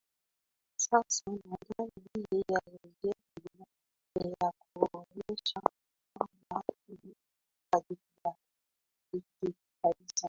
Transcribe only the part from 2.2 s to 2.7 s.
hii ya